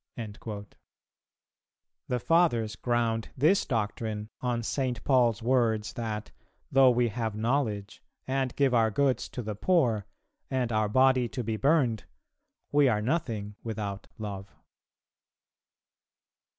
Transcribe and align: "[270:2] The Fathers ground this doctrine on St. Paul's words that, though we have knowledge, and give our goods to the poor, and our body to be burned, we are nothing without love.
"[270:2] 0.17 0.71
The 2.07 2.19
Fathers 2.19 2.75
ground 2.75 3.29
this 3.37 3.67
doctrine 3.67 4.29
on 4.41 4.63
St. 4.63 5.03
Paul's 5.03 5.43
words 5.43 5.93
that, 5.93 6.31
though 6.71 6.89
we 6.89 7.09
have 7.09 7.35
knowledge, 7.35 8.01
and 8.25 8.55
give 8.55 8.73
our 8.73 8.89
goods 8.89 9.29
to 9.29 9.43
the 9.43 9.53
poor, 9.53 10.07
and 10.49 10.71
our 10.71 10.89
body 10.89 11.29
to 11.29 11.43
be 11.43 11.55
burned, 11.55 12.05
we 12.71 12.89
are 12.89 13.03
nothing 13.03 13.53
without 13.63 14.07
love. 14.17 14.55